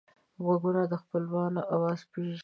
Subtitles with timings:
[0.43, 2.37] غوږونه د خپلوانو آواز پېژني